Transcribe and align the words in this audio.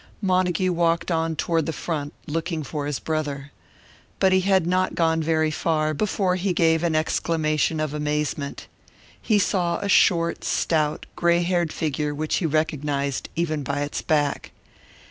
Montague 0.19 0.73
walked 0.73 1.11
on 1.11 1.35
toward 1.35 1.67
the 1.67 1.71
front, 1.71 2.13
looking 2.25 2.63
for 2.63 2.87
his 2.87 2.97
brother. 2.97 3.51
But 4.17 4.31
he 4.31 4.41
had 4.41 4.65
not 4.65 4.95
gone 4.95 5.21
very 5.21 5.51
far 5.51 5.93
before 5.93 6.37
he 6.37 6.53
gave 6.53 6.81
an 6.81 6.95
exclamation 6.95 7.79
of 7.79 7.93
amazement. 7.93 8.65
He 9.21 9.37
saw 9.37 9.77
a 9.77 9.87
short, 9.87 10.43
stout, 10.43 11.05
grey 11.15 11.43
haired 11.43 11.71
figure, 11.71 12.15
which 12.15 12.37
he 12.37 12.47
recognised, 12.47 13.29
even 13.35 13.61
by 13.61 13.81
its 13.81 14.01
back. 14.01 14.49